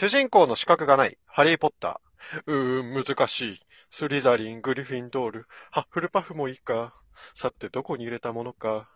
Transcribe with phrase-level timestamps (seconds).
[0.00, 2.42] 主人公の資格がない、ハリーポッター。
[2.46, 3.60] うーん、難しい。
[3.90, 6.94] スリザリン、グリフィンドール、ハッフルパフもいいか。
[7.34, 8.88] さて、どこに入れたものか。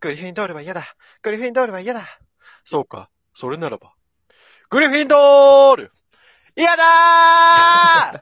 [0.00, 0.86] グリフィンドールは嫌だ。
[1.20, 2.06] グリフィンドールは嫌だ。
[2.64, 3.92] そうか、それならば。
[4.70, 5.92] グリフィンドール
[6.56, 8.12] 嫌だ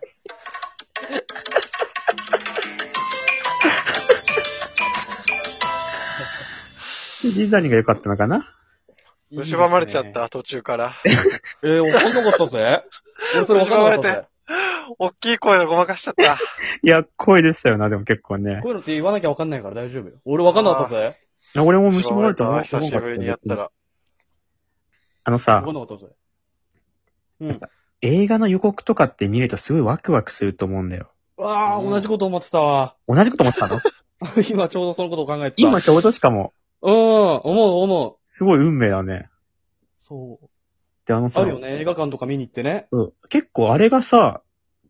[7.22, 8.55] ー リザリンが良かったのかな？
[9.44, 10.12] 蝕まれちゃっ。
[10.12, 10.94] た、途中から。
[11.62, 12.84] えー、わかんなかったぜ。
[13.34, 14.28] 俺それわかんなかったぜ。
[14.98, 16.38] 大きい声でごまかしちゃった。
[16.82, 18.68] いや、声でしたよな、でも結構ねこ。
[18.68, 20.14] ういうのって言わなきゃわかんないから大丈夫よ。
[20.24, 21.16] 俺わかんなかったぜ。
[21.56, 23.62] 俺も虫歯まれた思わ久しぶりにやったら。
[23.64, 23.70] わ
[25.24, 26.06] あのさかん、なかったぜ。
[27.40, 27.60] うん。
[28.02, 31.10] 映画の予告とかって見るとすごいワクワクすると思うんだよ。
[31.36, 32.94] わあ、うん同じこと思ってたわ。
[33.08, 33.80] 同じこと思ったの？
[34.48, 35.68] 今ちょうどそのことを考えてた。
[35.68, 38.16] 今ちょうどしかも、うん、思う思う。
[38.24, 39.28] すごい運命だね。
[39.98, 40.48] そう。
[41.06, 41.80] で、あのさ、あるよね。
[41.80, 42.88] 映画館とか見に行ってね。
[42.90, 44.42] うん結構あれがさ、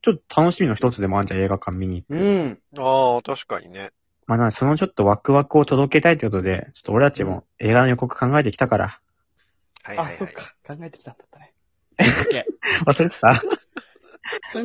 [0.02, 2.18] ちょっと楽しみの一つでもあるじゃん、映画館見に行く。
[2.18, 2.58] うん。
[2.78, 3.92] ああ、確かにね。
[4.26, 9.00] まあな、そのちょっとワクワクを届けたいってことで、ちょっと俺たちも映画の予告考えてきたから。
[9.82, 10.16] はいはい、はあ、い。
[10.16, 10.54] そっか。
[10.66, 11.54] 考えてきたんだったね。
[12.00, 12.46] オッケ
[12.86, 13.28] 忘れてた？
[13.28, 13.40] ー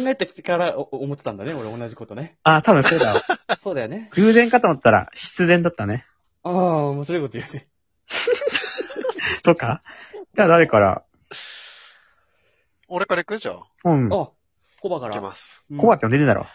[0.03, 1.53] 考えてきてからお思ってたんだね。
[1.53, 2.37] 俺同じことね。
[2.43, 3.21] あ、多分そうだわ。
[3.61, 4.09] そうだよね。
[4.13, 6.05] 偶然かと思ったら必然だったね。
[6.43, 7.65] ああ、面白いこと言うね。
[9.43, 9.83] とか
[10.33, 11.03] じゃあ誰から？
[12.87, 13.63] 俺から行くじゃん。
[13.85, 14.13] うん。
[14.13, 14.31] あ、
[14.81, 15.13] コバから。
[15.15, 15.61] 行きます。
[15.69, 16.47] うんコバっても出てんだろ。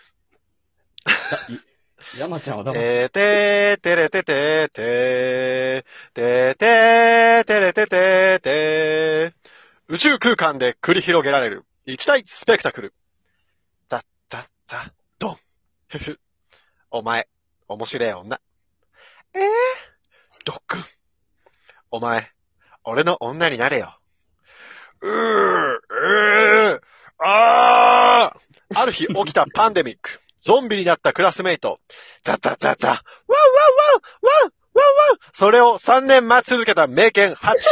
[1.31, 1.59] だい
[2.19, 2.83] 山ちゃんはだもん。
[2.83, 9.33] てーてーてれててーてーてーてーてれててーてー
[9.89, 12.95] 宇宙空間で繰り広げられる一大スペクタクル。
[13.89, 15.37] ザッザッザドン。
[15.89, 16.21] ふふ。
[16.91, 17.29] お前、
[17.69, 18.41] 面白い女。
[19.37, 19.43] えー、
[20.47, 20.85] ドックン。
[21.91, 22.31] お前、
[22.85, 23.99] 俺の女になれよ。
[25.03, 26.81] うー、うー、
[27.23, 28.81] あー。
[28.81, 30.21] ある日起きたパンデミック。
[30.41, 31.81] ゾンビになったクラスメイト。
[32.25, 37.67] ザザザザ、ワンワンワンワンワンワンそれを3年待ち続けた名犬ハチ。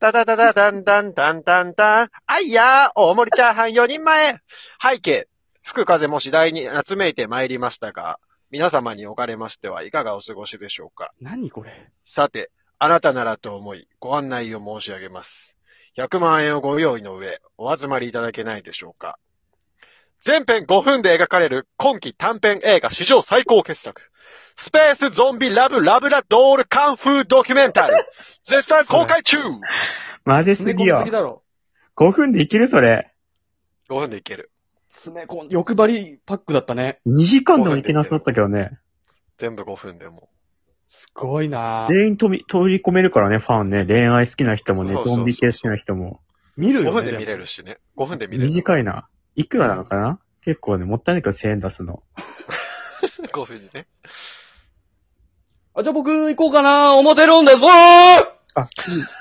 [0.00, 2.08] ダダダダダンダンダンダンダン。
[2.26, 4.40] あいやー、大盛りチャーハン4人前。
[4.82, 5.28] 背景。
[5.62, 8.18] 吹く風も次第に夏めいて参りましたが、
[8.50, 11.12] 皆様におかれましてはいかがお過ごしでしょうか。
[11.20, 11.70] 何これ
[12.04, 12.50] さて、
[12.80, 15.56] あなたならと思い、ご案内を申し上げます。
[15.96, 19.18] 100万円をご用意の上、お集まりいただけないでしょうか。
[20.22, 24.10] 全編5分で描かれる今季短編映画史上最高傑作。
[24.56, 28.04] スペースゾンビラブラブラドールカンフードキュメンタル。
[28.44, 29.38] 絶賛公開中
[30.24, 31.10] マジすぎよすぎ。
[31.12, 31.44] だろ。
[31.96, 33.12] 5分でいけるそれ。
[33.88, 34.50] !5 分でいける。
[34.90, 37.00] 詰め込ん、欲張りパックだったね。
[37.06, 38.78] 2時間でもいけなさったけどね。
[39.38, 40.28] 全部5分でも。
[40.88, 41.88] すごいなぁ。
[41.88, 43.86] 全員飛び、取り込めるからね、ファンね。
[43.86, 46.20] 恋愛好きな人もねそう、そうそうゾンビ系好きな人も。
[46.58, 46.90] 5見るよね。
[46.90, 47.78] 分で見れるしね。
[47.96, 48.44] 5分で見れる。
[48.46, 49.08] 短いな。
[49.36, 50.18] いくらなのかな？
[50.44, 52.02] 結構ね、もったいないけど1000円出すの。
[53.32, 53.86] 5分にね。
[55.74, 58.68] あ、じゃあ僕行こうかな思ってるんですあ、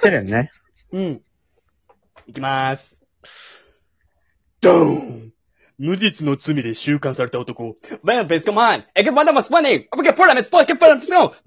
[0.01, 0.50] セレンね。
[0.91, 1.22] うん。
[2.25, 3.03] 行きまーす。
[4.62, 5.34] ドーン
[5.79, 7.78] 無実の罪で収監された男。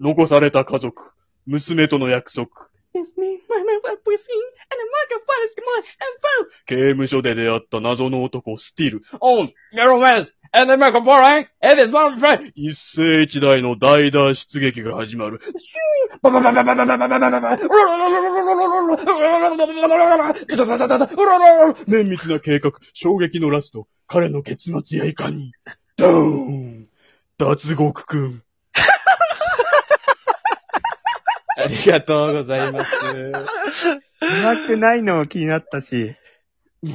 [0.01, 1.13] 残された家族。
[1.47, 2.49] 娘との約束。
[6.67, 9.03] 刑務所で出会った謎の男、スティール。
[10.53, 11.49] Narrow west, and the market for right,
[11.79, 12.53] is one friend!
[12.55, 15.41] 一世一代の大脱出劇が始まる。
[16.21, 17.59] ババババババババババババ
[21.87, 25.53] 綿密な計画、衝撃のラスト、彼の結末やいかに。
[25.97, 26.89] ドーン
[27.39, 28.43] 脱獄くん。
[31.55, 32.91] ありがとうございます。
[34.21, 36.17] 辛くないのも気になったし、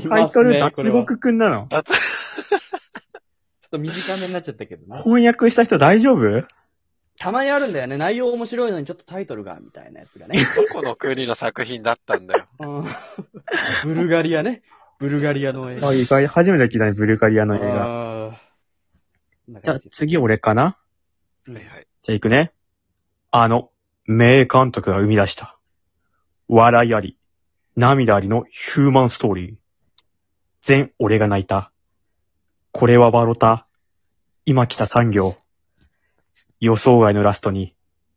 [0.10, 1.68] タイトル脱獄くんなの
[3.68, 5.02] っと短めになっちゃったけどな。
[5.02, 6.48] 翻訳した人大丈夫？
[7.20, 7.98] たまにあるんだよね。
[7.98, 10.40] 内容面白いのにちょっとタイトルが、みたいなやつがね。
[10.56, 12.46] どこの国の作品だったんだよ。
[12.60, 12.84] うん
[13.84, 14.62] ブルガリアね。
[15.00, 15.90] ブルガリアの映画。
[15.90, 18.40] あ、意外、初めて聞いたね、ブルガリアの映画。
[19.64, 20.78] じゃあ次俺かな？
[21.48, 21.88] うんはいはい。
[22.04, 22.54] じゃあ行くね。
[23.32, 23.72] あの、
[24.06, 25.58] 名監督が生み出した、
[26.48, 27.18] 笑いあり、
[27.76, 29.56] 涙ありのヒューマンストーリー。
[30.62, 31.72] 全俺が泣いた。
[32.72, 33.67] これはバロタ。
[34.50, 35.36] 今来た産業。
[36.62, 37.76] 予想外のラストに、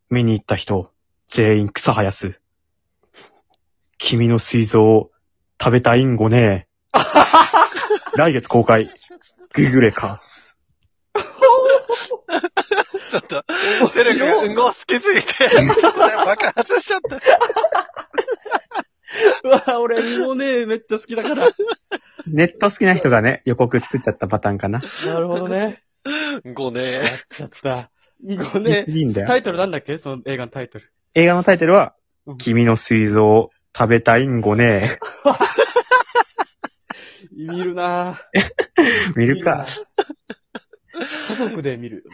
[0.09, 0.89] 見に行った人、
[1.27, 2.39] 全員草生やす。
[3.97, 5.11] 君の膵臓を
[5.61, 6.69] 食べたいんごね
[8.15, 8.89] 来月公開。
[9.53, 10.57] ググレカース。
[13.11, 13.43] ちょっと、
[13.89, 15.49] セレクがうんご好きすぎて、
[16.25, 17.19] 爆発しちゃった。
[19.43, 21.49] うわ、俺もうね、めっちゃ好きだから。
[22.25, 24.81] ネット好きな人がね、予告作っちゃったパターンかな。
[25.05, 25.83] なるほどね。
[26.53, 27.91] ごねやっちゃった。
[28.53, 29.97] ごねいいんだよタイトルなんだっけ？
[29.97, 30.91] その映画のタイトル。
[31.15, 31.95] 映画のタイトルは
[32.27, 34.99] うん、君の膵臓を食べたいんごね
[37.31, 38.17] 見るなぁ。
[39.15, 39.65] 見るか。
[41.29, 42.05] 家族で見る。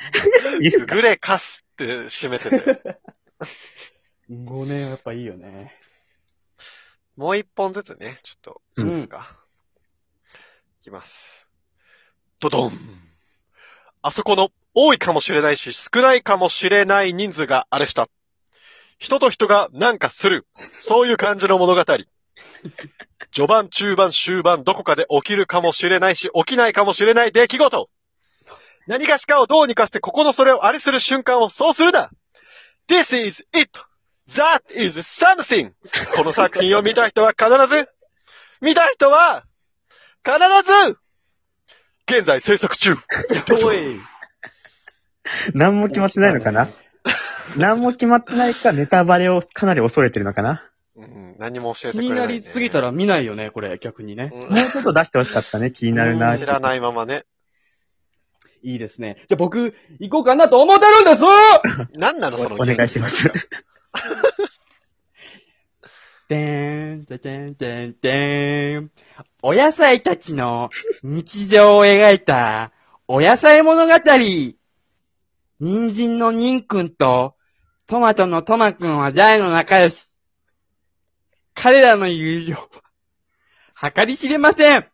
[0.60, 0.96] 見るか。
[0.96, 3.00] グレカスって締めてて。
[4.30, 5.74] 5年やっぱいいよね。
[7.16, 9.38] もう一本ずつね、ちょっと、ういいですか？
[10.82, 11.48] いきます。
[12.40, 13.02] ドドン。
[14.08, 18.08] あそこの多いかもしれないし少ないかもしれない人数があれした。
[19.00, 20.48] 人と人がなんかする。
[20.54, 21.84] そういう感じの物語。
[23.34, 27.90] 序盤、中盤、終盤、どこかで起きるかもしれないし、起きないかもしれない出来事。
[28.88, 32.10] 何がしかをどうにかして、ここのそれをあれする瞬間をそうするな。
[32.88, 33.78] This is it!
[34.30, 35.74] That is something!
[36.16, 37.90] この作品を見た人は必ず、
[38.62, 39.44] 見た人は、
[40.24, 40.98] 必ず、
[42.08, 42.96] 現在制作中。
[43.64, 44.00] おい。
[45.54, 46.70] 何も決まってないのかな？
[47.58, 50.64] 何も決まってないか、ネタバレをかなり恐れてるのかな？
[50.96, 54.32] うん、何も教え気てくれない、になりすぎたら見ないよね、これ、逆にね。
[54.34, 55.72] うんもうちょっと出してほしかったね。
[55.72, 56.38] 気になるな。
[56.38, 57.26] 知らないままね。
[58.64, 59.18] いいですね。
[59.28, 61.24] じゃあ僕、行こうかなと思ってるんです
[62.00, 63.30] 何なのそのお願いします。
[66.28, 68.92] てーん、てーん、てーん、てーん。
[69.44, 70.70] お野菜たちの
[71.04, 72.72] 日常を描いた、
[73.08, 73.94] お野菜物語。
[75.60, 77.36] 人参のニンくんと、
[77.86, 80.08] トマトのトマくんは大の仲良し。
[81.54, 82.56] 彼らの友情
[83.76, 84.88] は、計り知れません。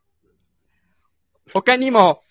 [1.54, 2.22] 他にも、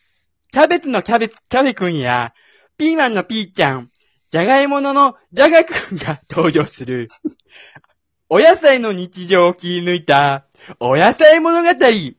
[0.51, 2.35] キャベツのキャベツ、キャベくんや、
[2.77, 3.91] ピーマンのピーちゃん、
[4.31, 7.09] じゃがいもののじゃがくんが登場する。
[8.29, 10.47] お野菜の日常を切り抜いた、
[10.79, 11.69] お野菜物語。
[11.69, 12.15] 今日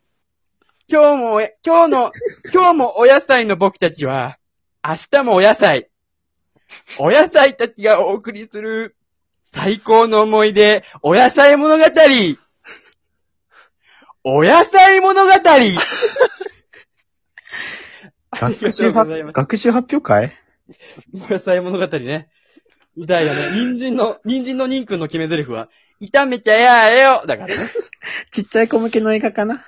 [1.18, 2.12] もおや、今日の、
[2.54, 4.38] 今日もお野菜の僕たちは、
[4.86, 5.90] 明日もお野菜。
[7.00, 8.98] お野菜たちがお送りする、
[9.46, 11.84] 最高の思い出、お野菜物語。
[14.26, 15.30] お野菜物語
[18.32, 20.34] 学習発、学習発表会？
[21.30, 22.30] お野菜物語ね。
[22.96, 23.52] みたいよね。
[23.54, 25.70] 人参の、人参のニンくんの決め台詞は、
[26.02, 27.56] 炒めちゃやえよだからね。
[28.32, 29.66] ちっちゃい子向けの映画かな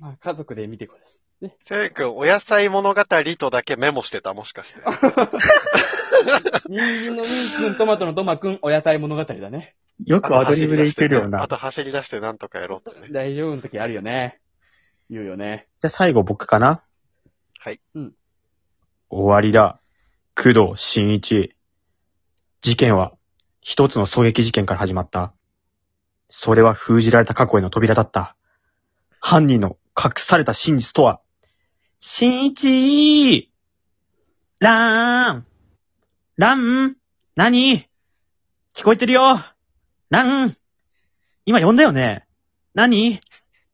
[0.00, 1.50] まあ、家族で見てこれ。
[1.66, 3.04] せい君、お野菜物語
[3.38, 4.80] とだけメモしてた、もしかして。
[6.68, 9.74] 人参のニンくん、トマトのトマくん、お野菜物語だね。
[10.04, 11.48] よくアドリブでいけるようあな。
[11.48, 13.08] と走り出してなんとかやろうってね。
[13.10, 14.40] 大丈夫の時あるよね。
[15.10, 15.68] 言うよね。
[15.80, 16.82] じゃあ最後僕かな
[17.58, 17.80] はい。
[17.94, 18.14] うん。
[19.08, 19.80] 終わりだ。
[20.34, 21.55] 工藤新一。
[22.66, 23.12] 事件は
[23.60, 25.32] 一つの狙撃事件から始まった。
[26.30, 28.34] それは封じられた過去への扉だった。
[29.20, 31.20] 犯人の隠された真実とは、
[32.00, 33.52] 新一
[34.58, 35.46] ラーン。
[36.38, 36.96] ラン
[37.36, 37.88] 何？
[38.74, 39.38] 聞こえてるよ。
[40.10, 40.56] ラン。
[41.44, 42.26] 今呼んだよね。
[42.74, 43.20] 何？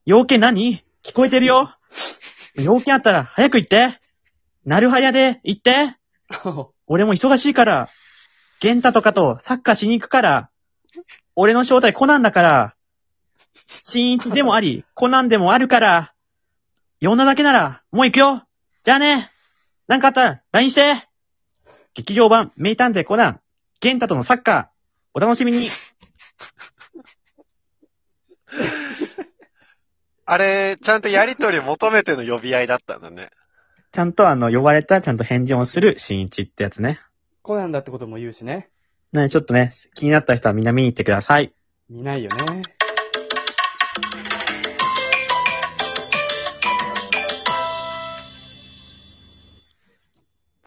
[0.04, 0.84] 要件何？
[1.02, 1.74] 聞こえてるよ。
[2.56, 3.98] 要件あったら早く言って。
[4.66, 5.96] なるはやで言って。
[6.86, 7.88] 俺も忙しいから。
[8.62, 10.48] ゲンタとかとサッカーしに行くから。
[11.34, 12.76] 俺の正体コナンだから。
[13.80, 16.14] 新一でもあり、コナンでもあるから。
[17.00, 18.44] 呼んだだけなら、もう行くよ
[18.84, 19.32] じゃあね
[19.88, 21.08] なんかあったら、LINE して
[21.94, 23.40] 劇場版、名探偵コナン、
[23.80, 24.66] ゲンタとのサッカー、
[25.14, 25.68] お楽しみに
[30.24, 33.30] あれ、ちゃんとやりとり求めての呼び合いだったんだね。
[33.90, 37.00] ちゃんとあの、呼ばれたらちゃんと返事をする新一ってやつね。
[37.42, 38.70] コナンだってことも言うしね。
[39.12, 41.52] なのでちょっとね、気になった人はみんな見に行ってください。
[41.90, 42.62] 見ないよね。